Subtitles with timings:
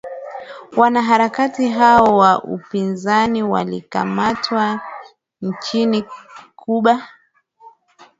[0.77, 4.81] wanaharakati hao wa upinzani walikamatwa
[5.41, 6.05] nchini
[6.55, 7.07] cuba